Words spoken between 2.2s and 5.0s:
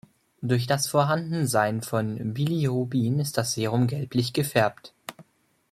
Bilirubin ist das Serum gelblich gefärbt.